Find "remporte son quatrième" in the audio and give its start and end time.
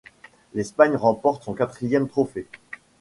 0.95-2.07